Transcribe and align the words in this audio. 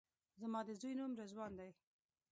زما 0.41 0.59
د 0.67 0.69
زوی 0.79 0.93
نوم 0.99 1.11
رضوان 1.21 1.51
دی 1.59 1.71